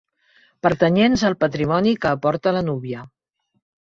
[0.67, 3.05] Pertanyents al patrimoni que aporta la núvia.